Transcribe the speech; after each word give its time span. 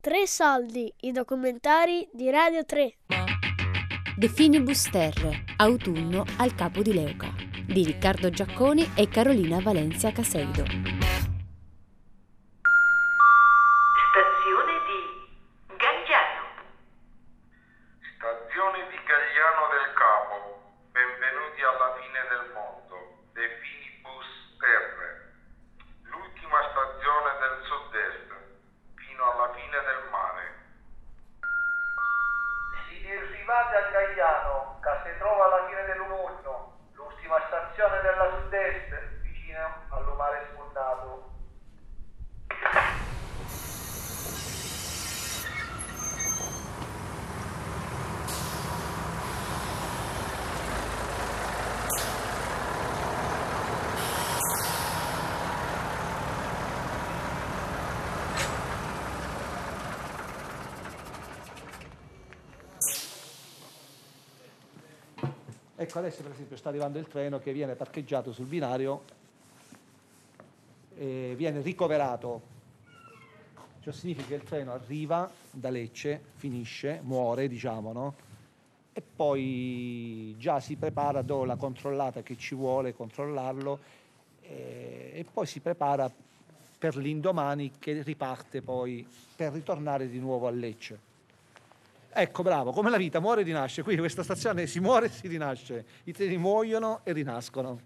Tre 0.00 0.28
soldi, 0.28 0.92
i 1.00 1.10
documentari 1.10 2.08
di 2.12 2.30
Radio 2.30 2.64
3. 2.64 2.94
De 4.16 4.28
Finibus 4.28 4.88
Terre, 4.88 5.42
autunno 5.56 6.24
al 6.36 6.54
capo 6.54 6.82
di 6.82 6.94
Leuca, 6.94 7.34
di 7.66 7.82
Riccardo 7.82 8.30
Giacconi 8.30 8.92
e 8.94 9.08
Carolina 9.08 9.58
Valencia 9.58 10.12
Caseido. 10.12 11.07
Ecco, 65.80 66.00
adesso 66.00 66.24
per 66.24 66.32
esempio 66.32 66.56
sta 66.56 66.70
arrivando 66.70 66.98
il 66.98 67.06
treno 67.06 67.38
che 67.38 67.52
viene 67.52 67.76
parcheggiato 67.76 68.32
sul 68.32 68.46
binario 68.46 69.04
e 70.96 71.34
viene 71.36 71.60
ricoverato. 71.60 72.42
Ciò 73.78 73.92
significa 73.92 74.26
che 74.26 74.34
il 74.34 74.42
treno 74.42 74.72
arriva 74.72 75.30
da 75.52 75.70
Lecce, 75.70 76.20
finisce, 76.34 76.98
muore, 77.04 77.46
diciamo, 77.46 77.92
no? 77.92 78.14
E 78.92 79.00
poi 79.02 80.34
già 80.36 80.58
si 80.58 80.74
prepara 80.74 81.22
do 81.22 81.44
la 81.44 81.54
controllata 81.54 82.22
che 82.22 82.36
ci 82.36 82.56
vuole 82.56 82.92
controllarlo 82.92 83.78
e, 84.42 85.12
e 85.14 85.26
poi 85.32 85.46
si 85.46 85.60
prepara 85.60 86.10
per 86.76 86.96
l'indomani 86.96 87.70
che 87.78 88.02
riparte 88.02 88.62
poi 88.62 89.06
per 89.36 89.52
ritornare 89.52 90.08
di 90.08 90.18
nuovo 90.18 90.48
a 90.48 90.50
Lecce. 90.50 91.07
Ecco, 92.10 92.42
bravo, 92.42 92.72
come 92.72 92.90
la 92.90 92.96
vita 92.96 93.20
muore 93.20 93.42
e 93.42 93.44
rinasce. 93.44 93.82
Qui 93.82 93.96
questa 93.96 94.22
stazione 94.22 94.66
si 94.66 94.80
muore 94.80 95.06
e 95.06 95.10
si 95.10 95.28
rinasce. 95.28 95.84
I 96.04 96.12
treni 96.12 96.36
muoiono 96.36 97.00
e 97.04 97.12
rinascono. 97.12 97.80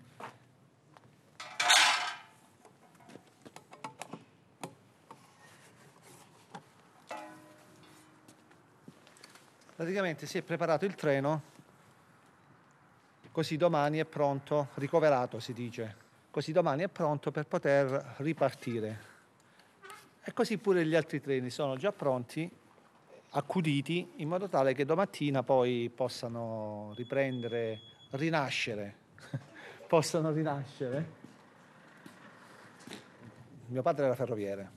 Praticamente 9.74 10.26
si 10.26 10.38
è 10.38 10.42
preparato 10.42 10.84
il 10.84 10.94
treno, 10.94 11.42
così 13.32 13.56
domani 13.56 13.98
è 13.98 14.04
pronto, 14.04 14.68
ricoverato 14.74 15.40
si 15.40 15.52
dice, 15.52 15.96
così 16.30 16.52
domani 16.52 16.84
è 16.84 16.88
pronto 16.88 17.32
per 17.32 17.46
poter 17.46 18.14
ripartire. 18.18 19.10
E 20.22 20.32
così 20.32 20.58
pure 20.58 20.86
gli 20.86 20.94
altri 20.94 21.20
treni 21.20 21.50
sono 21.50 21.76
già 21.76 21.90
pronti 21.90 22.48
accuditi 23.34 24.12
in 24.16 24.28
modo 24.28 24.48
tale 24.48 24.74
che 24.74 24.84
domattina 24.84 25.42
poi 25.42 25.90
possano 25.94 26.92
riprendere, 26.96 27.80
rinascere, 28.10 28.96
possano 29.86 30.30
rinascere. 30.30 31.20
Mio 33.66 33.82
padre 33.82 34.04
era 34.04 34.14
ferroviere, 34.14 34.70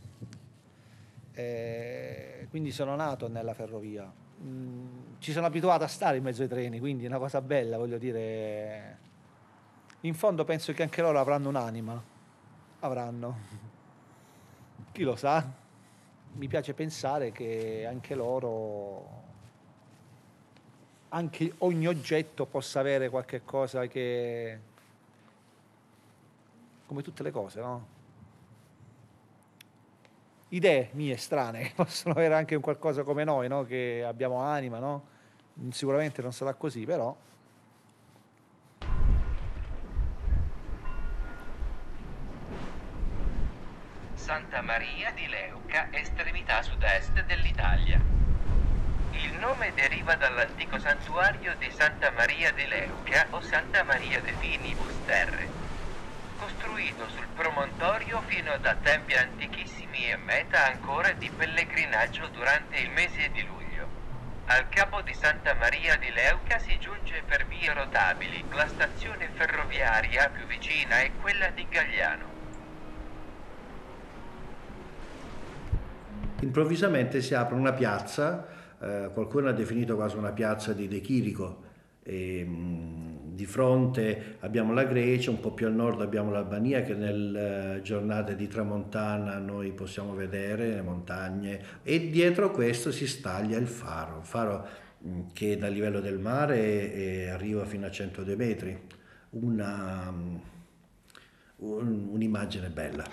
e 1.33 2.47
quindi 2.49 2.71
sono 2.71 2.95
nato 2.95 3.27
nella 3.27 3.53
ferrovia. 3.53 4.09
Mm, 4.41 5.17
ci 5.19 5.33
sono 5.33 5.45
abituato 5.45 5.83
a 5.83 5.87
stare 5.87 6.17
in 6.17 6.23
mezzo 6.23 6.43
ai 6.43 6.47
treni, 6.47 6.79
quindi 6.79 7.03
è 7.03 7.07
una 7.07 7.17
cosa 7.17 7.41
bella, 7.41 7.77
voglio 7.77 7.97
dire. 7.97 8.99
In 10.01 10.13
fondo 10.13 10.45
penso 10.45 10.71
che 10.71 10.83
anche 10.83 11.01
loro 11.01 11.19
avranno 11.19 11.49
un'anima, 11.49 12.01
avranno. 12.79 13.37
Chi 14.93 15.03
lo 15.03 15.17
sa? 15.17 15.63
Mi 16.35 16.47
piace 16.47 16.73
pensare 16.73 17.31
che 17.31 17.85
anche 17.87 18.13
loro, 18.13 19.23
anche 21.09 21.53
ogni 21.59 21.87
oggetto 21.87 22.45
possa 22.45 22.81
avere 22.81 23.09
qualche 23.09 23.43
cosa 23.45 23.87
che, 23.87 24.59
come 26.85 27.01
tutte 27.01 27.23
le 27.23 27.31
cose, 27.31 27.59
no? 27.61 27.93
Idee 30.49 30.89
mie 30.93 31.15
strane, 31.17 31.71
possono 31.75 32.13
avere 32.13 32.35
anche 32.35 32.55
un 32.55 32.61
qualcosa 32.61 33.03
come 33.03 33.23
noi, 33.23 33.47
no? 33.47 33.63
Che 33.63 34.03
abbiamo 34.05 34.39
anima, 34.39 34.79
no? 34.79 35.13
Sicuramente 35.69 36.21
non 36.21 36.33
sarà 36.33 36.53
così, 36.53 36.83
però 36.83 37.15
Santa 44.25 44.61
Maria 44.61 45.11
di 45.11 45.27
Leuca, 45.75 45.89
estremità 45.91 46.61
sud-est 46.61 47.25
dell'Italia. 47.25 47.99
Il 49.11 49.33
nome 49.39 49.73
deriva 49.73 50.15
dall'antico 50.15 50.79
santuario 50.79 51.53
di 51.59 51.69
Santa 51.69 52.11
Maria 52.11 52.49
di 52.53 52.65
Leuca 52.65 53.27
o 53.31 53.41
Santa 53.41 53.83
Maria 53.83 54.21
de 54.21 54.33
Finibus 54.39 54.93
Terre, 55.05 55.49
costruito 56.39 57.09
sul 57.09 57.27
promontorio 57.35 58.21
fino 58.27 58.55
da 58.59 58.73
tempi 58.75 59.15
antichissimi 59.15 60.09
e 60.09 60.15
meta 60.15 60.65
ancora 60.65 61.11
di 61.11 61.29
pellegrinaggio 61.29 62.27
durante 62.27 62.79
il 62.79 62.91
mese 62.91 63.29
di 63.31 63.43
luglio. 63.43 63.89
Al 64.45 64.69
capo 64.69 65.01
di 65.01 65.13
Santa 65.13 65.55
Maria 65.55 65.97
di 65.97 66.09
Leuca 66.11 66.57
si 66.59 66.77
giunge 66.79 67.21
per 67.27 67.45
vie 67.47 67.73
rotabili, 67.73 68.45
la 68.51 68.67
stazione 68.67 69.29
ferroviaria 69.35 70.29
più 70.29 70.45
vicina 70.45 70.99
è 71.01 71.11
quella 71.19 71.49
di 71.49 71.67
Gagliano. 71.67 72.34
Improvvisamente 76.41 77.21
si 77.21 77.33
apre 77.33 77.55
una 77.55 77.73
piazza, 77.73 78.45
eh, 78.79 79.09
qualcuno 79.13 79.49
ha 79.49 79.53
definito 79.53 79.95
quasi 79.95 80.17
una 80.17 80.31
piazza 80.31 80.73
di 80.73 80.87
De 80.87 81.01
Chirico, 81.01 81.63
e, 82.07 82.45
mh, 82.45 83.33
di 83.33 83.45
fronte 83.47 84.37
abbiamo 84.41 84.73
la 84.73 84.83
Grecia, 84.83 85.31
un 85.31 85.39
po' 85.39 85.51
più 85.51 85.65
a 85.65 85.69
nord 85.69 86.01
abbiamo 86.01 86.31
l'Albania 86.31 86.83
che 86.83 86.93
nelle 86.93 87.77
uh, 87.77 87.81
giornate 87.81 88.35
di 88.35 88.47
tramontana 88.47 89.39
noi 89.39 89.71
possiamo 89.71 90.13
vedere 90.13 90.69
le 90.69 90.81
montagne. 90.81 91.61
E 91.83 92.09
dietro 92.09 92.51
questo 92.51 92.91
si 92.91 93.07
staglia 93.07 93.57
il 93.57 93.67
faro, 93.67 94.17
un 94.17 94.23
faro 94.23 94.67
mh, 94.99 95.21
che 95.33 95.57
dal 95.57 95.73
livello 95.73 95.99
del 95.99 96.19
mare 96.19 96.93
eh, 96.93 97.29
arriva 97.29 97.65
fino 97.65 97.87
a 97.87 97.91
102 97.91 98.35
metri, 98.35 98.79
una, 99.31 100.07
um, 100.07 100.41
un, 101.57 102.07
un'immagine 102.11 102.69
bella. 102.69 103.03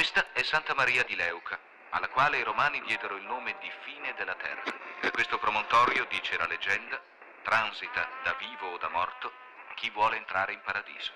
È 0.00 0.42
Santa 0.42 0.72
Maria 0.74 1.04
di 1.04 1.14
Leuca, 1.14 1.58
alla 1.90 2.08
quale 2.08 2.38
i 2.38 2.42
romani 2.42 2.80
diedero 2.86 3.16
il 3.16 3.24
nome 3.24 3.54
di 3.60 3.70
fine 3.84 4.14
della 4.14 4.34
terra. 4.34 4.72
Per 4.98 5.10
questo 5.10 5.38
promontorio, 5.38 6.06
dice 6.08 6.38
la 6.38 6.46
leggenda, 6.46 6.98
transita 7.42 8.08
da 8.24 8.34
vivo 8.38 8.72
o 8.72 8.78
da 8.78 8.88
morto 8.88 9.30
chi 9.74 9.90
vuole 9.90 10.16
entrare 10.16 10.54
in 10.54 10.60
paradiso. 10.64 11.12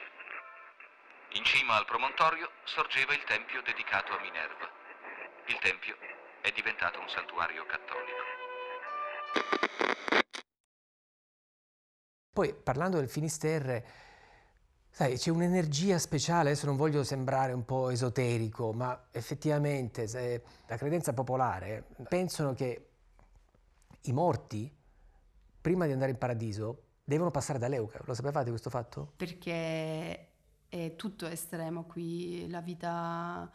In 1.31 1.45
cima 1.45 1.77
al 1.77 1.87
promontorio 1.87 2.51
sorgeva 2.65 3.15
il 3.15 3.25
tempio 3.25 3.63
dedicato 3.63 4.15
a 4.15 4.21
Minerva. 4.21 4.71
Il 5.47 5.59
tempio 5.61 5.97
è 6.43 6.51
diventato 6.51 7.01
un 7.01 7.09
santuario 7.09 7.65
cattolico. 7.65 8.23
Poi 12.35 12.53
parlando 12.53 12.99
del 12.99 13.09
Finisterre, 13.09 13.87
Sai, 14.97 15.17
c'è 15.17 15.31
un'energia 15.31 15.99
speciale, 15.99 16.51
adesso 16.51 16.67
non 16.67 16.77
voglio 16.77 17.03
sembrare 17.03 17.53
un 17.53 17.65
po' 17.65 17.91
esoterico, 17.91 18.73
ma 18.73 19.09
effettivamente 19.11 20.07
la 20.69 20.77
credenza 20.77 21.13
popolare 21.13 21.87
pensano 22.09 22.55
che 22.55 22.91
i 24.03 24.13
morti, 24.13 24.73
prima 25.61 25.87
di 25.87 25.93
andare 25.93 26.13
in 26.13 26.17
paradiso, 26.17 26.83
devono 27.03 27.33
passare 27.33 27.59
da 27.59 27.67
Leuca. 27.67 28.03
Lo 28.05 28.15
sapevate 28.15 28.51
questo 28.51 28.71
fatto? 28.71 29.15
Perché 29.17 30.29
è 30.69 30.95
tutto 30.95 31.27
estremo 31.27 31.87
qui, 31.87 32.49
la 32.49 32.61
vita, 32.61 33.51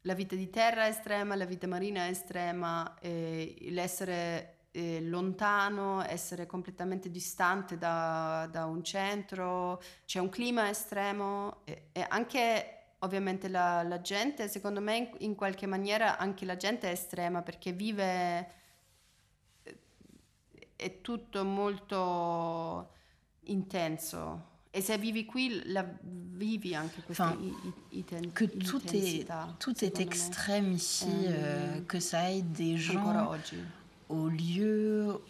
la 0.00 0.14
vita 0.14 0.34
di 0.34 0.48
terra 0.48 0.86
è 0.86 0.88
estrema, 0.88 1.36
la 1.36 1.44
vita 1.44 1.66
marina 1.66 2.06
è 2.06 2.08
estrema, 2.08 2.96
l'essere 3.02 4.56
eh, 4.72 5.00
lontano, 5.02 6.02
essere 6.02 6.46
completamente 6.46 7.10
distante 7.10 7.76
da, 7.76 8.48
da, 8.50 8.64
un 8.64 8.82
centro, 8.82 9.82
c'è 10.06 10.18
un 10.18 10.30
clima 10.30 10.68
estremo 10.68 11.60
e, 11.64 11.88
e 11.92 12.06
anche 12.08 12.78
ovviamente 13.00 13.48
la, 13.48 13.82
la, 13.82 14.00
gente, 14.00 14.48
secondo 14.48 14.80
me 14.80 14.96
in, 14.96 15.10
in, 15.18 15.34
qualche 15.34 15.66
maniera 15.66 16.18
anche 16.18 16.44
la 16.46 16.56
gente 16.56 16.88
è 16.88 16.92
estrema 16.92 17.42
perché 17.42 17.72
vive, 17.72 18.50
eh, 19.62 19.78
è 20.76 21.00
tutto 21.00 21.44
molto 21.44 22.90
intenso. 23.44 24.50
Et 24.74 24.82
se 24.82 24.96
vivi 24.96 25.26
qui, 25.26 25.60
la 25.66 25.84
vivi 26.00 26.74
anche 26.74 27.02
questa 27.02 27.36
enfin, 27.36 27.74
iten- 27.90 28.32
que 28.32 28.46
tout 28.46 28.82
est 28.94 29.26
tout 29.58 29.84
est 29.84 30.00
extrême 30.00 30.72
ici, 30.72 31.04
euh, 31.26 31.82
que 31.86 32.00
ça 32.00 32.20
aille 32.20 32.42
des 32.42 32.78
gens 32.78 33.04
au 34.12 34.28
lieu 34.28 35.20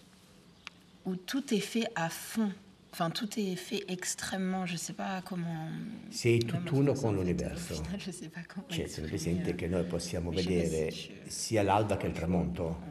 où 1.05 1.17
tout 1.17 1.55
est 1.55 1.61
fait 1.61 1.87
à 1.94 2.08
fond. 2.08 2.52
Enfin, 2.93 3.08
tout 3.08 3.29
est 3.38 3.56
fait 3.56 3.84
extrêmement, 3.88 4.67
je 4.67 4.76
sais 4.76 4.93
pas 4.93 5.23
comment... 5.23 5.70
Sei 6.11 6.40
tutt'uno 6.40 6.93
con 6.93 7.14
l'universo. 7.14 7.82
Je 7.96 8.11
sais 8.11 8.29
pas 8.29 8.43
comment 8.46 8.69
cioè, 8.69 8.87
sono 8.87 9.06
presente 9.06 9.55
che 9.55 9.67
noi 9.67 9.84
possiamo 9.84 10.31
vedere 10.31 10.93
sia 11.26 11.62
l'alba 11.62 11.96
che 11.96 12.06
il 12.06 12.12
tramonto 12.12 12.90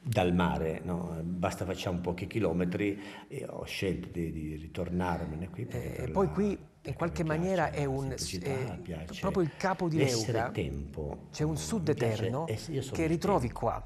dal 0.00 0.32
mare, 0.32 0.80
no? 0.84 1.18
basta 1.24 1.64
facciamo 1.64 1.98
pochi 1.98 2.28
chilometri 2.28 2.96
e 3.26 3.44
ho 3.48 3.64
scelto 3.64 4.10
di, 4.12 4.30
di 4.30 4.54
ritornarmene 4.54 5.48
qui. 5.50 5.66
E 5.68 5.94
eh, 6.04 6.10
poi 6.10 6.28
qui 6.28 6.56
in 6.82 6.94
qualche 6.94 7.24
maniera 7.24 7.72
è 7.72 7.84
un 7.84 8.14
è 8.14 9.04
proprio 9.18 9.42
il 9.42 9.56
capo 9.56 9.88
di 9.88 9.96
Leuca. 9.96 10.50
tempo. 10.50 11.26
C'è 11.32 11.42
un 11.42 11.56
sud 11.56 11.88
eterno 11.88 12.44
che 12.44 13.06
ritrovi 13.08 13.50
qua 13.50 13.84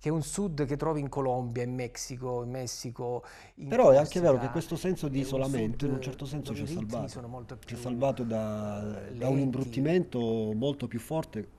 che 0.00 0.08
è 0.08 0.12
un 0.12 0.22
sud 0.22 0.64
che 0.64 0.76
trovi 0.76 1.00
in 1.00 1.10
Colombia, 1.10 1.62
in 1.62 1.74
Messico, 1.74 2.42
in 2.42 2.50
Messico. 2.50 3.22
In 3.56 3.68
Però 3.68 3.90
è 3.90 3.98
anche 3.98 4.18
vero 4.18 4.38
che 4.38 4.48
questo 4.48 4.74
senso 4.74 5.08
di 5.08 5.20
isolamento 5.20 5.84
in 5.84 5.92
un 5.92 6.00
certo 6.00 6.24
senso 6.24 6.54
ci 6.54 6.62
ha 6.62 6.66
salvato. 6.66 7.58
Ci 7.66 7.74
ha 7.74 7.76
salvato 7.76 8.22
da, 8.22 8.98
da, 9.12 9.28
un 9.28 9.38
imbruttimento 9.38 10.18
molto 10.54 10.88
più 10.88 10.98
forte 10.98 11.58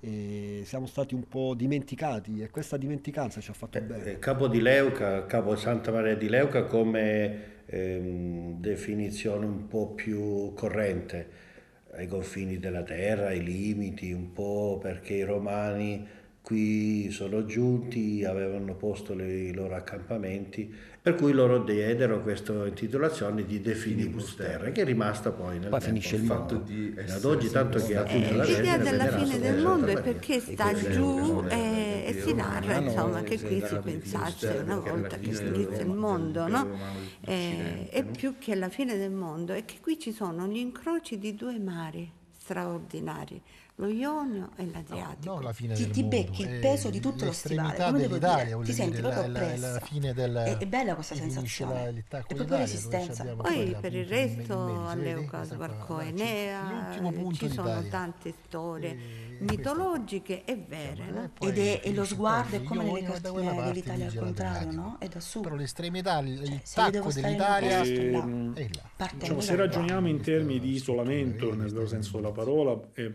e 0.00 0.62
siamo 0.64 0.86
stati 0.86 1.14
un 1.14 1.28
po' 1.28 1.54
dimenticati 1.54 2.42
e 2.42 2.50
questa 2.50 2.76
dimenticanza 2.76 3.40
ci 3.40 3.50
ha 3.52 3.54
fatto 3.54 3.78
eh, 3.78 3.82
bene. 3.82 4.04
Eh, 4.04 4.18
capo 4.18 4.48
di 4.48 4.60
Leuca, 4.60 5.24
Capo 5.26 5.54
Santa 5.54 5.92
Maria 5.92 6.16
di 6.16 6.28
Leuca 6.28 6.64
come 6.64 7.62
ehm, 7.66 8.58
definizione 8.58 9.46
un 9.46 9.68
po' 9.68 9.90
più 9.90 10.52
corrente 10.54 11.44
ai 11.92 12.08
confini 12.08 12.58
della 12.58 12.82
terra, 12.82 13.28
ai 13.28 13.44
limiti, 13.44 14.10
un 14.10 14.32
po' 14.32 14.76
perché 14.82 15.14
i 15.14 15.22
romani 15.22 16.24
qui 16.46 17.10
sono 17.10 17.44
giunti, 17.44 18.24
avevano 18.24 18.76
posto 18.76 19.14
le, 19.14 19.26
i 19.26 19.52
loro 19.52 19.74
accampamenti, 19.74 20.72
per 21.02 21.16
cui 21.16 21.32
loro 21.32 21.58
diedero 21.64 22.22
questa 22.22 22.52
intitolazione 22.68 23.44
di 23.44 23.60
De 23.60 23.74
Finibus 23.74 24.36
Terra, 24.36 24.70
che 24.70 24.82
è 24.82 24.84
rimasta 24.84 25.32
poi 25.32 25.58
nel 25.58 25.70
poi 25.70 25.80
finisce 25.80 26.14
il 26.14 26.22
fatto 26.22 26.54
di 26.58 26.94
ad 26.96 27.24
oggi, 27.24 27.50
tanto 27.50 27.84
che 27.84 28.00
eh, 28.00 28.44
L'idea 28.44 28.78
della 28.78 29.08
fine 29.08 29.40
del 29.40 29.60
mondo 29.60 29.86
è 29.88 30.00
perché 30.00 30.38
sta 30.38 30.72
giù 30.72 31.42
e, 31.48 32.04
e 32.06 32.20
si 32.24 32.32
narra 32.32 32.76
insomma, 32.76 33.22
che 33.22 33.40
qui 33.40 33.60
si 33.66 33.78
pensasse 33.82 34.62
una 34.64 34.78
volta 34.78 35.18
che 35.18 35.34
si 35.34 35.46
inizia 35.46 35.82
il 35.82 35.90
mondo, 35.90 36.46
no? 36.46 36.68
E, 37.22 37.88
e 37.90 38.04
più 38.04 38.36
che 38.38 38.54
la 38.54 38.68
fine 38.68 38.96
del 38.96 39.10
mondo 39.10 39.52
è 39.52 39.64
che 39.64 39.78
qui 39.80 39.98
ci 39.98 40.12
sono 40.12 40.46
gli 40.46 40.58
incroci 40.58 41.18
di 41.18 41.34
due 41.34 41.58
mari 41.58 42.08
straordinari 42.38 43.42
lo 43.78 43.88
Ionio 43.88 44.50
e 44.56 44.70
l'Adriatico. 44.70 45.34
No, 45.34 45.40
no, 45.40 45.52
ti, 45.52 45.90
ti 45.90 46.02
becchi 46.04 46.42
il 46.42 46.60
peso 46.60 46.88
di 46.88 46.98
tutto 46.98 47.26
lo 47.26 47.32
stivale. 47.32 47.76
Come 47.76 47.98
devo 47.98 48.18
dire? 48.18 48.58
Ti 48.64 48.72
senti 48.72 49.00
proprio 49.00 49.24
oppressa. 49.24 49.72
La, 49.72 49.80
fine 49.80 50.14
del, 50.14 50.34
è, 50.34 50.56
è 50.58 50.66
bella 50.66 50.94
questa 50.94 51.14
sensazione. 51.14 52.04
La, 52.08 52.18
è 52.20 52.34
proprio 52.34 52.56
resistenza. 52.56 53.24
Poi 53.24 53.76
per 53.78 53.94
il 53.94 54.06
resto 54.06 54.94
Leuca 54.94 55.44
sbarcò 55.44 56.00
Enea, 56.00 56.96
ci 57.32 57.50
sono 57.50 57.82
tante 57.88 58.34
storie 58.46 59.24
mitologiche 59.38 60.44
e 60.44 60.56
vere. 60.66 61.32
Ed 61.38 61.58
è, 61.58 61.80
e 61.84 61.92
lo 61.92 62.04
sguardo 62.04 62.56
è 62.56 62.62
come 62.62 62.84
nelle 62.84 63.02
cartine 63.02 63.54
dell'Italia 63.64 64.06
al 64.06 64.14
contrario, 64.14 64.72
no? 64.72 64.96
È 64.98 65.08
da 65.08 65.20
su. 65.20 65.40
Però 65.40 65.54
l'estremità, 65.54 66.20
il 66.20 66.62
cioè, 66.64 66.90
tacco 66.90 67.12
dell'Italia 67.12 67.82
è 67.82 68.10
là. 68.10 69.10
Diciamo, 69.14 69.40
se 69.40 69.54
ragioniamo 69.54 70.08
in 70.08 70.20
termini 70.20 70.60
di 70.60 70.70
isolamento, 70.72 71.54
nel 71.54 71.70
vero 71.70 71.86
senso 71.86 72.16
della 72.16 72.32
parola, 72.32 72.78
eh, 72.94 73.10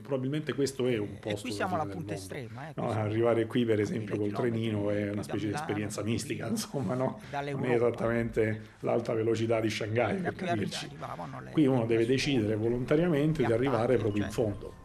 probabilmente 0.51 0.53
questo 0.53 0.88
è 0.88 0.98
un 0.98 1.19
posto. 1.19 1.38
E 1.38 1.42
qui 1.42 1.51
siamo 1.51 1.75
alla 1.75 1.86
punta 1.86 2.13
estrema. 2.13 2.69
Eh, 2.69 2.74
no, 2.75 2.89
arrivare 2.89 3.45
qui, 3.45 3.65
per 3.65 3.80
esempio, 3.80 4.18
col 4.18 4.31
trenino 4.31 4.89
è 4.89 5.12
una 5.12 5.24
specie 5.24 5.48
di 5.48 5.53
esperienza 5.53 6.03
mistica, 6.03 6.48
insomma, 6.48 6.94
no? 6.94 7.19
Non 7.31 7.65
è 7.65 7.74
esattamente 7.74 8.62
l'alta 8.80 9.13
velocità 9.13 9.59
di 9.59 9.69
Shanghai, 9.69 10.18
per 10.18 10.36
capirci. 10.36 10.89
Qui 11.51 11.65
uno 11.65 11.86
deve 11.86 12.06
decidere 12.06 12.56
volontariamente 12.56 13.44
di 13.45 13.51
arrivare 13.51 13.98
proprio 13.98 14.25
in 14.25 14.31
fondo. 14.31 14.81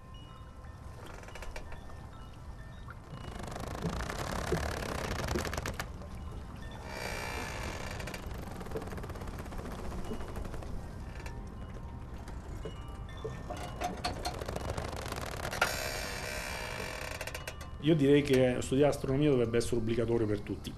Io 17.87 17.95
direi 17.95 18.23
che 18.23 18.57
studiare 18.63 18.91
astronomia 18.91 19.31
dovrebbe 19.31 19.59
essere 19.59 19.77
obbligatorio 19.77 20.27
per 20.27 20.41
tutti. 20.41 20.73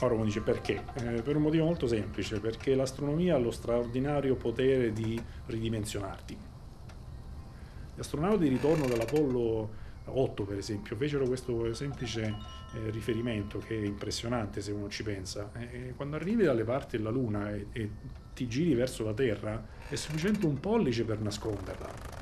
Ora 0.00 0.14
uno 0.14 0.24
dice 0.24 0.40
perché? 0.40 0.82
Eh, 0.94 1.22
per 1.22 1.36
un 1.36 1.42
motivo 1.42 1.64
molto 1.64 1.86
semplice, 1.86 2.40
perché 2.40 2.74
l'astronomia 2.74 3.36
ha 3.36 3.38
lo 3.38 3.52
straordinario 3.52 4.34
potere 4.34 4.92
di 4.92 5.20
ridimensionarti. 5.46 6.36
Gli 7.94 8.00
astronauti 8.00 8.42
di 8.42 8.48
ritorno 8.48 8.86
dall'Apollo 8.86 9.70
8, 10.06 10.42
per 10.42 10.58
esempio, 10.58 10.96
fecero 10.96 11.26
questo 11.26 11.72
semplice 11.74 12.22
eh, 12.74 12.90
riferimento 12.90 13.58
che 13.58 13.80
è 13.80 13.86
impressionante 13.86 14.60
se 14.60 14.72
uno 14.72 14.88
ci 14.88 15.04
pensa. 15.04 15.52
Eh, 15.54 15.92
quando 15.94 16.16
arrivi 16.16 16.42
dalle 16.42 16.64
parti 16.64 16.96
della 16.96 17.10
Luna 17.10 17.54
e, 17.54 17.66
e 17.70 17.90
ti 18.34 18.48
giri 18.48 18.74
verso 18.74 19.04
la 19.04 19.14
Terra, 19.14 19.64
è 19.88 19.94
sufficiente 19.94 20.44
un 20.44 20.58
pollice 20.58 21.04
per 21.04 21.20
nasconderla 21.20 22.17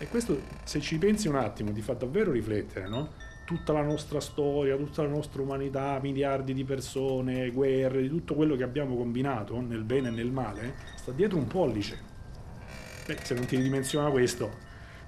e 0.00 0.08
questo, 0.08 0.40
se 0.64 0.80
ci 0.80 0.96
pensi 0.96 1.28
un 1.28 1.36
attimo, 1.36 1.72
ti 1.72 1.82
fa 1.82 1.92
davvero 1.92 2.32
riflettere, 2.32 2.88
no? 2.88 3.12
Tutta 3.44 3.74
la 3.74 3.82
nostra 3.82 4.18
storia, 4.18 4.74
tutta 4.76 5.02
la 5.02 5.10
nostra 5.10 5.42
umanità, 5.42 5.98
miliardi 6.00 6.54
di 6.54 6.64
persone, 6.64 7.50
guerre, 7.50 8.00
di 8.00 8.08
tutto 8.08 8.34
quello 8.34 8.56
che 8.56 8.62
abbiamo 8.62 8.96
combinato 8.96 9.60
nel 9.60 9.84
bene 9.84 10.08
e 10.08 10.12
nel 10.12 10.30
male, 10.30 10.74
sta 10.94 11.12
dietro 11.12 11.36
un 11.36 11.46
pollice. 11.46 11.98
Beh, 13.04 13.18
se 13.22 13.34
non 13.34 13.44
ti 13.44 13.56
ridimensiona 13.56 14.08
questo, 14.08 14.50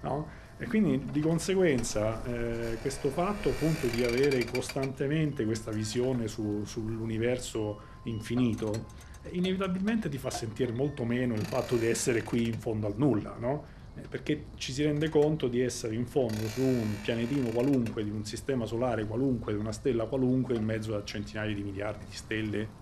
no? 0.02 0.28
E 0.59 0.67
quindi 0.67 1.07
di 1.11 1.21
conseguenza 1.21 2.23
eh, 2.25 2.76
questo 2.83 3.09
fatto 3.09 3.49
appunto 3.49 3.87
di 3.87 4.05
avere 4.05 4.45
costantemente 4.45 5.47
questa 5.47 5.71
visione 5.71 6.28
su, 6.28 6.64
sull'universo 6.67 7.81
infinito 8.05 9.11
inevitabilmente 9.31 10.09
ti 10.09 10.19
fa 10.19 10.31
sentire 10.31 10.73
molto 10.73 11.05
meno 11.05 11.35
il 11.35 11.47
fatto 11.47 11.76
di 11.76 11.87
essere 11.87 12.23
qui 12.23 12.49
in 12.49 12.59
fondo 12.59 12.87
al 12.87 12.95
nulla, 12.97 13.37
no? 13.38 13.81
Eh, 13.95 14.09
perché 14.09 14.47
ci 14.57 14.73
si 14.73 14.83
rende 14.85 15.09
conto 15.11 15.49
di 15.49 15.61
essere 15.61 15.95
in 15.95 16.07
fondo 16.07 16.49
su 16.49 16.63
un 16.63 16.95
pianetino 17.03 17.51
qualunque, 17.51 18.03
di 18.03 18.11
un 18.11 18.25
sistema 18.25 18.65
solare 18.65 19.07
qualunque, 19.07 19.53
di 19.53 19.59
una 19.59 19.73
stella 19.73 20.07
qualunque, 20.07 20.55
in 20.55 20.65
mezzo 20.65 20.97
a 20.97 21.05
centinaia 21.05 21.55
di 21.55 21.63
miliardi 21.63 22.07
di 22.09 22.17
stelle. 22.17 22.81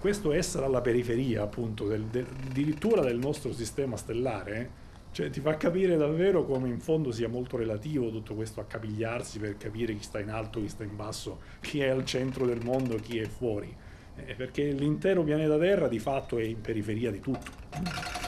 Questo 0.00 0.32
essere 0.32 0.64
alla 0.64 0.80
periferia, 0.80 1.42
appunto, 1.42 1.86
del, 1.86 2.02
del, 2.06 2.26
addirittura 2.48 3.02
del 3.02 3.18
nostro 3.18 3.52
sistema 3.52 3.96
stellare, 3.96 4.80
cioè 5.12 5.30
ti 5.30 5.40
fa 5.40 5.56
capire 5.56 5.96
davvero 5.96 6.44
come 6.44 6.68
in 6.68 6.80
fondo 6.80 7.12
sia 7.12 7.28
molto 7.28 7.56
relativo 7.56 8.10
tutto 8.10 8.34
questo 8.34 8.60
accapigliarsi 8.60 9.38
per 9.38 9.56
capire 9.58 9.94
chi 9.94 10.02
sta 10.02 10.18
in 10.18 10.30
alto, 10.30 10.58
chi 10.60 10.68
sta 10.68 10.82
in 10.82 10.96
basso, 10.96 11.40
chi 11.60 11.80
è 11.80 11.88
al 11.88 12.04
centro 12.04 12.46
del 12.46 12.64
mondo, 12.64 12.96
chi 12.96 13.18
è 13.18 13.26
fuori. 13.26 13.72
Eh, 14.16 14.34
perché 14.34 14.72
l'intero 14.72 15.22
pianeta 15.22 15.56
Terra 15.58 15.86
di 15.86 15.98
fatto 16.00 16.38
è 16.38 16.42
in 16.42 16.60
periferia 16.60 17.12
di 17.12 17.20
tutto. 17.20 18.21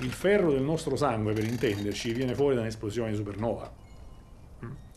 Il 0.00 0.12
ferro 0.12 0.50
del 0.52 0.62
nostro 0.62 0.96
sangue, 0.96 1.34
per 1.34 1.44
intenderci, 1.44 2.12
viene 2.12 2.34
fuori 2.34 2.54
da 2.54 2.62
un'esplosione 2.62 3.10
di 3.10 3.16
supernova. 3.16 3.70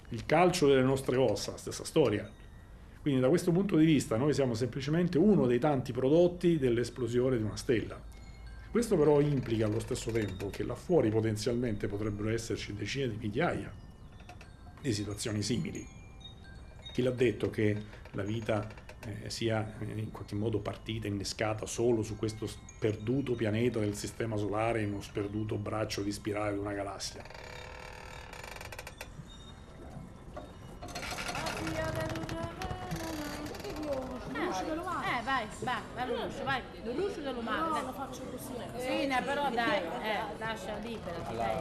Il 0.09 0.25
calcio 0.25 0.67
delle 0.67 0.81
nostre 0.81 1.17
ossa, 1.17 1.57
stessa 1.57 1.83
storia. 1.83 2.29
Quindi 3.01 3.19
da 3.19 3.27
questo 3.27 3.51
punto 3.51 3.75
di 3.75 3.83
vista 3.83 4.15
noi 4.15 4.33
siamo 4.33 4.53
semplicemente 4.53 5.17
uno 5.17 5.45
dei 5.45 5.59
tanti 5.59 5.91
prodotti 5.91 6.57
dell'esplosione 6.57 7.35
di 7.35 7.43
una 7.43 7.57
stella. 7.57 8.01
Questo 8.71 8.95
però 8.95 9.19
implica 9.19 9.65
allo 9.65 9.81
stesso 9.81 10.09
tempo 10.09 10.49
che 10.49 10.63
là 10.63 10.73
fuori 10.73 11.09
potenzialmente 11.09 11.87
potrebbero 11.87 12.29
esserci 12.29 12.73
decine 12.73 13.09
di 13.09 13.17
migliaia 13.19 13.71
di 14.79 14.93
situazioni 14.93 15.41
simili. 15.41 15.85
Chi 16.93 17.01
l'ha 17.01 17.11
detto 17.11 17.49
che 17.49 17.83
la 18.11 18.23
vita 18.23 18.67
eh, 19.05 19.29
sia 19.29 19.75
in 19.81 20.11
qualche 20.11 20.35
modo 20.35 20.59
partita, 20.59 21.07
innescata 21.07 21.65
solo 21.65 22.03
su 22.03 22.15
questo 22.15 22.47
sperduto 22.47 23.33
pianeta 23.33 23.79
del 23.79 23.95
Sistema 23.95 24.37
Solare, 24.37 24.81
in 24.81 24.91
uno 24.91 25.01
sperduto 25.01 25.55
braccio 25.57 26.01
di 26.01 26.11
spirale 26.11 26.53
di 26.53 26.59
una 26.59 26.73
galassia. 26.73 27.23
vai, 35.63 35.81
vai 35.95 36.07
Lucio, 36.07 36.43
vai, 36.43 36.61
Lucio 36.83 37.21
dell'umano. 37.21 37.67
No, 37.67 37.81
lo 37.81 37.93
faccio 37.93 38.21
così. 38.23 38.53
Sì, 38.77 39.05
ne, 39.07 39.21
però 39.23 39.49
dai, 39.49 39.77
eh, 39.77 40.37
lascia 40.37 40.77
libera, 40.81 41.19
ti 41.19 41.35
dai. 41.35 41.57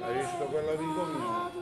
Hai 0.00 0.14
visto 0.18 0.44
quella 0.44 0.74
di 0.74 0.84
Domino? 0.84 1.53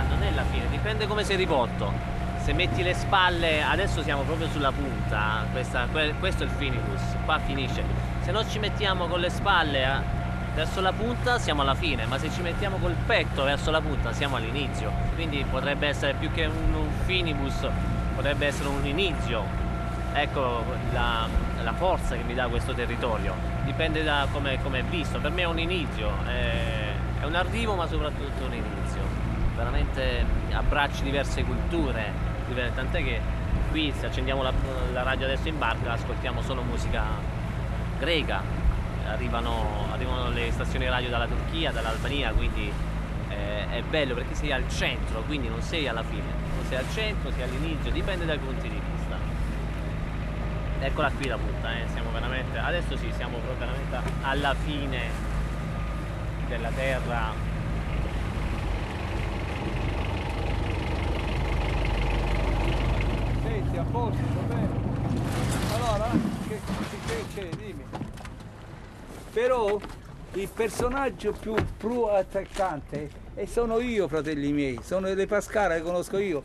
Questa 0.00 0.02
non 0.08 0.22
è 0.22 0.30
la 0.34 0.44
fine, 0.44 0.68
dipende 0.70 1.06
come 1.06 1.24
sei 1.24 1.36
rivolto. 1.36 1.92
Se 2.42 2.52
metti 2.52 2.82
le 2.82 2.94
spalle, 2.94 3.62
adesso 3.62 4.02
siamo 4.02 4.22
proprio 4.22 4.48
sulla 4.48 4.72
punta, 4.72 5.44
questa- 5.52 5.86
que- 5.90 6.14
questo 6.18 6.42
è 6.42 6.46
il 6.46 6.52
finibus, 6.52 7.00
qua 7.24 7.38
finisce. 7.38 7.82
Se 8.22 8.30
non 8.30 8.48
ci 8.48 8.58
mettiamo 8.58 9.06
con 9.06 9.20
le 9.20 9.28
spalle 9.28 9.82
eh, 9.82 10.00
verso 10.54 10.80
la 10.80 10.92
punta 10.92 11.38
siamo 11.38 11.62
alla 11.62 11.74
fine, 11.74 12.06
ma 12.06 12.18
se 12.18 12.30
ci 12.30 12.40
mettiamo 12.40 12.78
col 12.78 12.94
petto 13.06 13.44
verso 13.44 13.70
la 13.70 13.80
punta 13.80 14.12
siamo 14.12 14.36
all'inizio. 14.36 14.90
Quindi 15.14 15.44
potrebbe 15.48 15.88
essere 15.88 16.14
più 16.14 16.30
che 16.32 16.46
un, 16.46 16.74
un 16.74 16.88
finibus, 17.04 17.66
potrebbe 18.14 18.46
essere 18.46 18.68
un 18.68 18.84
inizio. 18.86 19.58
Ecco 20.12 20.64
la, 20.92 21.28
la 21.62 21.72
forza 21.74 22.16
che 22.16 22.22
mi 22.22 22.34
dà 22.34 22.48
questo 22.48 22.72
territorio, 22.72 23.34
dipende 23.64 24.02
da 24.02 24.26
come, 24.32 24.58
è 24.58 24.82
visto. 24.82 25.20
Per 25.20 25.30
me 25.30 25.42
è 25.42 25.46
un 25.46 25.58
inizio, 25.58 26.10
è, 26.26 27.20
è 27.20 27.24
un 27.26 27.34
arrivo 27.34 27.74
ma 27.74 27.86
soprattutto 27.86 28.44
un 28.44 28.54
inizio. 28.54 29.19
Veramente 29.60 30.24
abbracci 30.52 31.02
diverse 31.02 31.44
culture, 31.44 32.10
tant'è 32.74 33.04
che 33.04 33.20
qui 33.70 33.92
se 33.94 34.06
accendiamo 34.06 34.42
la, 34.42 34.52
la 34.94 35.02
radio 35.02 35.26
adesso 35.26 35.48
in 35.48 35.58
barca 35.58 35.92
ascoltiamo 35.92 36.40
solo 36.40 36.62
musica 36.62 37.02
greca, 37.98 38.40
arrivano, 39.06 39.86
arrivano 39.92 40.30
le 40.30 40.50
stazioni 40.50 40.88
radio 40.88 41.10
dalla 41.10 41.26
Turchia, 41.26 41.72
dall'Albania, 41.72 42.32
quindi 42.32 42.72
eh, 43.28 43.68
è 43.68 43.82
bello 43.82 44.14
perché 44.14 44.34
sei 44.34 44.50
al 44.50 44.66
centro, 44.70 45.20
quindi 45.26 45.48
non 45.48 45.60
sei 45.60 45.86
alla 45.86 46.04
fine, 46.04 46.32
non 46.56 46.64
sei 46.64 46.78
al 46.78 46.90
centro, 46.94 47.30
sei 47.30 47.42
all'inizio, 47.42 47.90
dipende 47.90 48.24
dai 48.24 48.38
punti 48.38 48.66
di 48.66 48.80
vista. 48.92 49.18
Eccola 50.80 51.10
qui 51.10 51.26
la 51.28 51.36
punta, 51.36 51.70
eh, 51.76 51.84
siamo 51.92 52.10
veramente, 52.10 52.56
adesso 52.56 52.96
sì, 52.96 53.12
siamo 53.14 53.36
veramente 53.58 53.98
alla 54.22 54.54
fine 54.54 55.00
della 56.48 56.70
terra. 56.70 57.48
Senti, 63.42 63.76
a 63.78 63.79
posto, 63.90 64.22
va 64.34 64.54
bene. 64.54 64.68
Allora, 65.74 66.10
che, 66.48 66.60
che 67.06 67.24
c'è? 67.34 67.48
Dimmi. 67.56 67.84
Però 69.32 69.80
il 70.34 70.48
personaggio 70.48 71.32
più, 71.32 71.54
più 71.76 72.02
attaccante 72.02 73.10
e 73.34 73.46
sono 73.46 73.80
io, 73.80 74.08
fratelli 74.08 74.52
miei, 74.52 74.78
sono 74.82 75.12
le 75.12 75.26
Pascara, 75.26 75.74
le 75.74 75.82
conosco 75.82 76.18
io. 76.18 76.42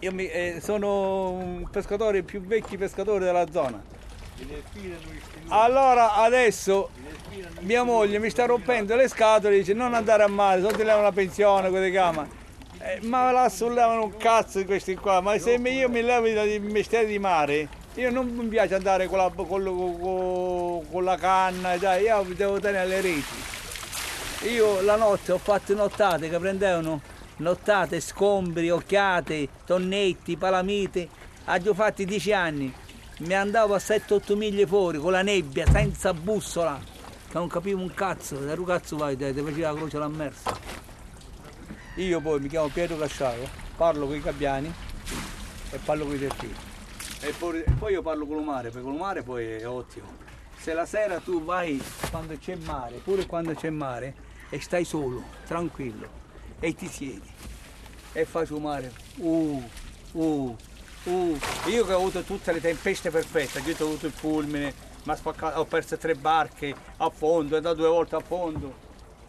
Io 0.00 0.12
mi- 0.12 0.28
eh, 0.28 0.58
sono 0.62 1.30
un 1.30 1.68
pescatore, 1.70 2.18
il 2.18 2.24
più 2.24 2.40
vecchio 2.42 2.76
pescatore 2.78 3.24
della 3.24 3.50
zona. 3.50 3.82
Allora 5.48 6.14
adesso 6.16 6.90
mia 7.60 7.82
moglie 7.82 8.18
mi 8.18 8.28
sta 8.28 8.44
rompendo 8.44 8.94
le 8.94 9.08
scatole 9.08 9.54
e 9.54 9.58
dice 9.58 9.72
non 9.72 9.94
andare 9.94 10.22
a 10.22 10.28
mare, 10.28 10.60
se 10.60 10.66
no 10.66 10.72
ti 10.72 10.82
levano 10.84 11.02
la 11.02 11.12
pensione, 11.12 11.70
quelle 11.70 11.90
cama. 11.90 12.26
Eh, 12.86 13.00
ma 13.04 13.32
là 13.32 13.48
sollevano 13.48 14.04
un 14.04 14.16
cazzo 14.16 14.64
questi 14.64 14.94
qua, 14.94 15.20
ma 15.20 15.36
se 15.38 15.54
io 15.54 15.88
mi 15.88 16.02
levo 16.02 16.28
il 16.28 16.62
mestiere 16.62 17.06
di 17.06 17.18
mare, 17.18 17.68
io 17.94 18.12
non 18.12 18.28
mi 18.28 18.46
piace 18.46 18.76
andare 18.76 19.08
con 19.08 19.18
la, 19.18 19.28
con, 19.34 19.44
con- 19.44 20.86
con- 20.88 21.04
la 21.04 21.16
canna, 21.16 21.76
dai, 21.78 22.04
io 22.04 22.24
devo 22.36 22.60
tenere 22.60 22.86
le 22.86 23.00
reti. 23.00 24.52
Io 24.52 24.80
la 24.82 24.94
notte 24.94 25.32
ho 25.32 25.38
fatto 25.38 25.74
nottate 25.74 26.28
che 26.28 26.38
prendevano 26.38 27.00
nottate, 27.38 27.98
scombri, 27.98 28.70
occhiate, 28.70 29.48
tonnetti, 29.64 30.36
palamite. 30.36 31.08
Ho 31.44 31.74
fatti 31.74 32.04
dieci 32.04 32.32
anni. 32.32 32.72
Mi 33.18 33.34
andavo 33.34 33.74
a 33.74 33.78
7-8 33.78 34.36
miglia 34.36 34.64
fuori 34.64 34.98
con 34.98 35.10
la 35.10 35.22
nebbia, 35.22 35.66
senza 35.68 36.14
bussola. 36.14 36.78
Che 37.28 37.36
non 37.36 37.48
capivo 37.48 37.80
un 37.80 37.92
cazzo, 37.92 38.36
da 38.36 38.54
che 38.54 38.64
cazzo 38.64 38.96
vai, 38.96 39.16
te, 39.16 39.34
ti 39.34 39.40
faceva 39.40 39.72
la 39.72 39.76
croce 39.76 39.96
all'ammersa. 39.96 40.85
Io 41.96 42.20
poi 42.20 42.40
mi 42.40 42.48
chiamo 42.48 42.68
Pietro 42.68 42.98
Casciaro, 42.98 43.48
parlo 43.74 44.06
con 44.06 44.16
i 44.16 44.20
gabbiani 44.20 44.70
e 45.70 45.78
parlo 45.78 46.04
con 46.04 46.14
i 46.14 46.18
delfini. 46.18 46.54
E 47.20 47.32
poi, 47.32 47.62
e 47.62 47.70
poi 47.70 47.92
io 47.92 48.02
parlo 48.02 48.26
con 48.26 48.36
il 48.36 48.44
mare, 48.44 48.68
perché 48.68 48.86
il 48.86 48.94
mare 48.94 49.22
poi 49.22 49.46
è 49.46 49.66
ottimo. 49.66 50.06
Se 50.58 50.74
la 50.74 50.84
sera 50.84 51.20
tu 51.20 51.42
vai 51.42 51.82
quando 52.10 52.36
c'è 52.36 52.54
mare, 52.56 52.96
pure 52.96 53.24
quando 53.24 53.54
c'è 53.54 53.70
mare, 53.70 54.14
e 54.50 54.60
stai 54.60 54.84
solo, 54.84 55.22
tranquillo, 55.46 56.06
e 56.60 56.74
ti 56.74 56.86
siedi 56.86 57.32
e 58.12 58.24
fai 58.26 58.44
sul 58.44 58.60
mare. 58.60 58.92
Uh, 59.16 59.62
uh, 60.12 60.56
uh. 61.04 61.38
Io 61.68 61.86
che 61.86 61.92
ho 61.94 61.96
avuto 61.96 62.24
tutte 62.24 62.52
le 62.52 62.60
tempeste 62.60 63.10
perfette, 63.10 63.60
io 63.60 63.74
ho 63.78 63.84
avuto 63.84 64.04
il 64.04 64.12
fulmine, 64.12 64.74
ho 65.04 65.64
perso 65.64 65.96
tre 65.96 66.14
barche 66.14 66.74
a 66.98 67.08
fondo, 67.08 67.54
è 67.54 67.56
andato 67.56 67.76
due 67.76 67.88
volte 67.88 68.16
a 68.16 68.20
fondo. 68.20 68.84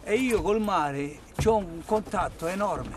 E 0.08 0.14
io 0.14 0.40
col 0.40 0.58
mare 0.58 1.18
ho 1.44 1.56
un 1.56 1.84
contatto 1.84 2.46
enorme. 2.46 2.96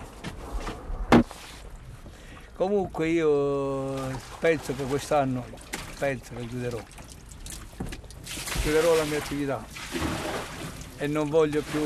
Comunque 2.55 3.09
io 3.09 4.17
penso 4.39 4.73
che 4.73 4.85
quest'anno, 4.85 5.43
penso 5.99 6.33
che 6.35 6.47
chiuderò. 6.47 6.79
Chiuderò 8.61 8.95
la 8.95 9.03
mia 9.03 9.17
attività 9.17 9.61
e 10.95 11.07
non 11.07 11.29
voglio 11.29 11.61
più... 11.61 11.81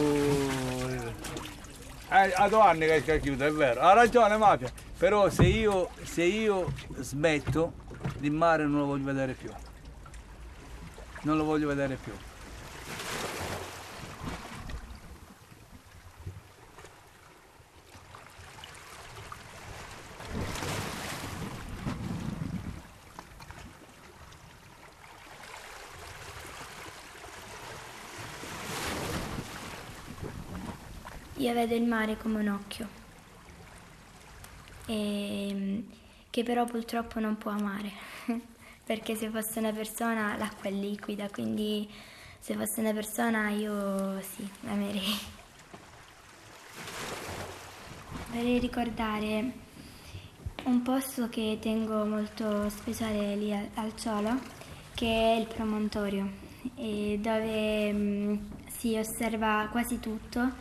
Eh, 2.11 2.31
a 2.35 2.47
due 2.47 2.61
anni 2.61 2.85
che 2.85 3.01
che 3.01 3.19
chiudo, 3.19 3.45
è 3.45 3.51
vero. 3.51 3.81
Ha 3.81 3.93
ragione 3.93 4.37
Mafia, 4.37 4.71
però 4.95 5.27
se 5.31 5.41
io, 5.41 5.89
se 6.03 6.21
io 6.21 6.71
smetto, 6.99 7.73
il 8.19 8.31
mare 8.31 8.67
non 8.67 8.81
lo 8.81 8.85
voglio 8.85 9.05
vedere 9.05 9.33
più. 9.33 9.49
Non 11.23 11.35
lo 11.35 11.45
voglio 11.45 11.67
vedere 11.67 11.95
più. 11.95 12.13
Io 31.37 31.53
vedo 31.53 31.75
il 31.75 31.83
mare 31.83 32.17
come 32.17 32.39
un 32.39 32.47
occhio, 32.47 32.87
e, 34.85 35.83
che 36.29 36.43
però 36.43 36.65
purtroppo 36.65 37.19
non 37.19 37.37
può 37.37 37.51
amare, 37.51 37.91
perché 38.85 39.15
se 39.15 39.29
fosse 39.29 39.59
una 39.59 39.73
persona 39.73 40.37
l'acqua 40.37 40.69
è 40.69 40.73
liquida, 40.73 41.29
quindi 41.29 41.89
se 42.39 42.55
fosse 42.55 42.79
una 42.79 42.93
persona 42.93 43.49
io 43.49 44.21
sì, 44.21 44.47
l'amerei. 44.61 45.33
vorrei 48.35 48.59
ricordare 48.59 49.51
un 50.65 50.81
posto 50.81 51.29
che 51.29 51.57
tengo 51.61 52.05
molto 52.05 52.69
speciale 52.69 53.35
lì 53.35 53.53
al 53.53 53.95
Ciolo, 53.95 54.39
che 54.93 55.07
è 55.07 55.39
il 55.39 55.47
promontorio, 55.47 56.29
dove 56.75 57.93
mm, 57.93 58.35
si 58.67 58.97
osserva 58.97 59.67
quasi 59.71 59.99
tutto 59.99 60.51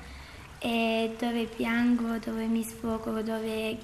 e 0.65 1.15
dove 1.19 1.45
piango, 1.45 2.17
dove 2.17 2.47
mi 2.47 2.63
sfogo, 2.63 3.21
dove, 3.21 3.77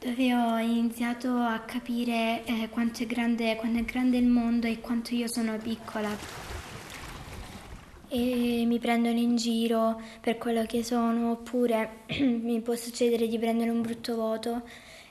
dove 0.00 0.34
ho 0.34 0.58
iniziato 0.58 1.28
a 1.28 1.60
capire 1.60 2.44
eh, 2.44 2.68
quanto, 2.68 3.04
è 3.04 3.06
grande, 3.06 3.54
quanto 3.54 3.78
è 3.78 3.84
grande 3.84 4.16
il 4.16 4.26
mondo 4.26 4.66
e 4.66 4.80
quanto 4.80 5.14
io 5.14 5.28
sono 5.28 5.56
piccola. 5.58 6.10
E 8.08 8.64
mi 8.66 8.80
prendono 8.80 9.16
in 9.16 9.36
giro 9.36 10.00
per 10.20 10.38
quello 10.38 10.66
che 10.66 10.82
sono 10.82 11.30
oppure 11.30 12.00
mi 12.18 12.60
può 12.60 12.74
succedere 12.74 13.28
di 13.28 13.38
prendere 13.38 13.70
un 13.70 13.80
brutto 13.80 14.16
voto. 14.16 14.62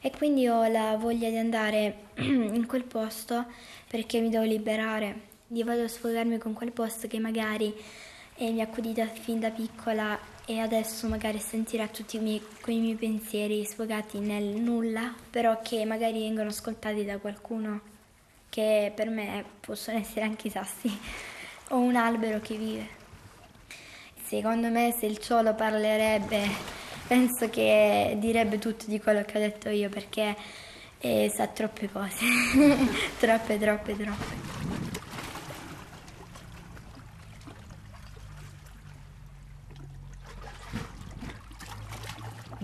E 0.01 0.11
quindi 0.11 0.45
ho 0.49 0.67
la 0.67 0.97
voglia 0.97 1.29
di 1.29 1.37
andare 1.37 2.07
in 2.19 2.65
quel 2.67 2.83
posto 2.83 3.45
perché 3.87 4.19
mi 4.19 4.29
devo 4.29 4.43
liberare, 4.43 5.21
di 5.47 5.63
vado 5.63 5.83
a 5.83 5.87
sfogarmi 5.87 6.37
con 6.37 6.51
quel 6.51 6.73
posto 6.73 7.07
che 7.07 7.17
magari 7.17 7.73
eh, 8.37 8.51
mi 8.51 8.61
ha 8.61 8.65
accudita 8.65 9.05
fin 9.07 9.39
da 9.39 9.49
piccola 9.49 10.17
e 10.45 10.59
adesso 10.59 11.07
magari 11.07 11.39
sentirà 11.39 11.87
tutti 11.87 12.19
miei, 12.19 12.41
quei 12.61 12.77
miei 12.77 12.95
pensieri 12.95 13.65
sfogati 13.65 14.19
nel 14.19 14.43
nulla, 14.43 15.13
però 15.29 15.59
che 15.61 15.83
magari 15.85 16.19
vengono 16.19 16.49
ascoltati 16.49 17.03
da 17.03 17.17
qualcuno 17.17 17.81
che 18.49 18.91
per 18.95 19.09
me 19.09 19.43
possono 19.59 19.97
essere 19.97 20.21
anche 20.21 20.47
i 20.47 20.51
sassi 20.51 20.97
o 21.69 21.77
un 21.77 21.95
albero 21.95 22.39
che 22.39 22.55
vive. 22.55 22.87
Secondo 24.23 24.69
me 24.69 24.93
se 24.97 25.05
il 25.05 25.17
ciolo 25.17 25.53
parlerebbe, 25.53 26.47
penso 27.07 27.49
che 27.49 28.15
direbbe 28.19 28.59
tutto 28.59 28.85
di 28.87 28.99
quello 28.99 29.23
che 29.23 29.37
ho 29.37 29.41
detto 29.41 29.69
io 29.69 29.89
perché 29.89 30.35
eh, 30.99 31.31
sa 31.33 31.47
troppe 31.47 31.89
cose, 31.89 32.25
troppe, 33.19 33.57
troppe, 33.57 33.95
troppe. 33.95 34.56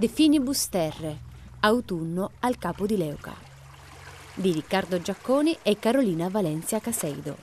De 0.04 0.10
Finibus 0.10 0.68
Terre, 0.68 1.18
autunno 1.62 2.32
al 2.42 2.58
capo 2.58 2.86
di 2.86 2.98
Leuca, 2.98 3.34
di 4.34 4.52
Riccardo 4.52 5.02
Giacconi 5.02 5.60
e 5.64 5.80
Carolina 5.80 6.28
Valencia 6.28 6.82
Caseido. 6.82 7.38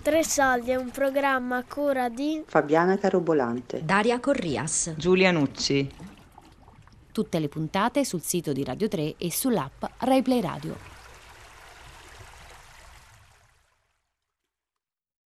Tre 0.00 0.24
soldi 0.24 0.70
è 0.70 0.76
un 0.76 0.88
programma 0.88 1.58
a 1.58 1.64
cura 1.64 2.08
di 2.08 2.42
Fabiana 2.46 2.96
Carobolante, 2.96 3.84
Daria 3.84 4.18
Corrias, 4.18 4.94
Giulia 4.96 5.30
Nucci. 5.30 5.86
Tutte 7.12 7.38
le 7.38 7.48
puntate 7.48 8.02
sul 8.06 8.22
sito 8.22 8.54
di 8.54 8.64
Radio 8.64 8.88
3 8.88 9.16
e 9.18 9.30
sull'app 9.30 9.84
RaiPlay 9.98 10.40
Radio. 10.40 10.93